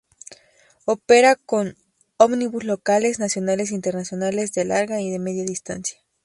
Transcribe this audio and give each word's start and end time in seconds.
Opera 0.85 1.35
con 1.35 1.77
ómnibus 2.17 2.63
locales, 2.63 3.19
nacionales 3.19 3.69
e 3.69 3.75
internacionales, 3.75 4.51
de 4.51 4.65
larga 4.65 4.99
y 4.99 5.11
de 5.11 5.19
media 5.19 5.43
distancia. 5.43 5.99